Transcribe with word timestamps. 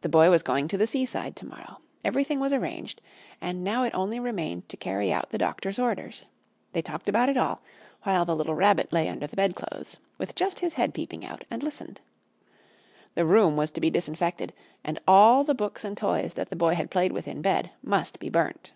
The 0.00 0.08
Boy 0.08 0.30
was 0.30 0.42
going 0.42 0.66
to 0.66 0.76
the 0.76 0.84
seaside 0.84 1.36
to 1.36 1.46
morrow. 1.46 1.76
Everything 2.02 2.40
was 2.40 2.52
arranged, 2.52 3.00
and 3.40 3.62
now 3.62 3.84
it 3.84 3.94
only 3.94 4.18
remained 4.18 4.68
to 4.68 4.76
carry 4.76 5.12
out 5.12 5.30
the 5.30 5.38
doctor's 5.38 5.78
orders. 5.78 6.26
They 6.72 6.82
talked 6.82 7.08
about 7.08 7.28
it 7.28 7.36
all, 7.36 7.62
while 8.02 8.24
the 8.24 8.34
little 8.34 8.56
Rabbit 8.56 8.92
lay 8.92 9.08
under 9.08 9.28
the 9.28 9.36
bedclothes, 9.36 9.98
with 10.18 10.34
just 10.34 10.58
his 10.58 10.74
head 10.74 10.92
peeping 10.92 11.24
out, 11.24 11.44
and 11.52 11.62
listened. 11.62 12.00
The 13.14 13.24
room 13.24 13.56
was 13.56 13.70
to 13.70 13.80
be 13.80 13.90
disinfected, 13.90 14.52
and 14.82 14.98
all 15.06 15.44
the 15.44 15.54
books 15.54 15.84
and 15.84 15.96
toys 15.96 16.34
that 16.34 16.50
the 16.50 16.56
Boy 16.56 16.74
had 16.74 16.90
played 16.90 17.12
with 17.12 17.28
in 17.28 17.42
bed 17.42 17.70
must 17.84 18.18
be 18.18 18.28
burnt. 18.28 18.72